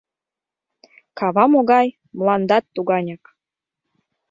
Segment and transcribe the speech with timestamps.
[1.17, 3.23] Кава могай— мландат туганяк.